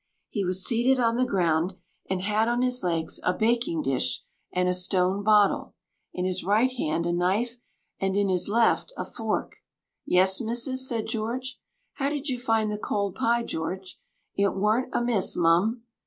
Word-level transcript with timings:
He 0.31 0.43
was 0.43 0.65
seated 0.65 0.99
on 0.99 1.15
the 1.15 1.27
ground, 1.27 1.75
and 2.09 2.23
had 2.23 2.47
on 2.47 2.63
his 2.63 2.81
legs 2.83 3.19
a 3.21 3.35
baking 3.35 3.83
dish 3.83 4.23
and 4.51 4.67
a 4.67 4.73
stone 4.73 5.21
bottle, 5.23 5.75
in 6.11 6.25
his 6.25 6.43
right 6.43 6.71
hand 6.71 7.05
a 7.05 7.13
knife, 7.13 7.57
and 7.99 8.17
in 8.17 8.27
his 8.27 8.49
left 8.49 8.91
a 8.97 9.05
fork. 9.05 9.57
"Yes, 10.03 10.41
missus," 10.41 10.89
said 10.89 11.05
George. 11.05 11.59
"How 11.93 12.09
did 12.09 12.29
you 12.29 12.39
find 12.39 12.71
the 12.71 12.79
cold 12.79 13.13
pie, 13.13 13.43
George?" 13.43 13.99
"It 14.35 14.55
warn't 14.55 14.89
amiss, 14.91 15.37
mum." 15.37 15.83